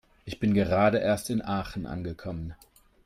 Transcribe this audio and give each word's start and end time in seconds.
Ich 0.25 0.39
bin 0.39 0.55
gerade 0.55 0.97
erst 0.97 1.29
in 1.29 1.43
Aachen 1.45 1.85
angekommen 1.85 2.55